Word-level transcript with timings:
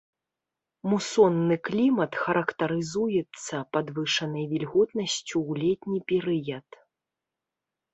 Мусонны 0.93 1.57
клімат 1.69 2.11
характарызуецца 2.23 3.55
падвышанай 3.77 4.45
вільготнасцю 4.57 5.31
ў 5.31 5.51
летні 5.65 5.99
перыяд. 6.13 6.67